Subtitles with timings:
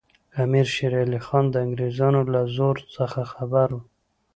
[0.43, 3.81] امیر شېر علي خان د انګریزانو له زور څخه خبر وو.